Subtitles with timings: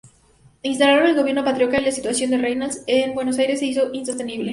[0.63, 4.49] Instalado el gobierno patriota, la situación de Reynals en Buenos Aires se hizo insostenible.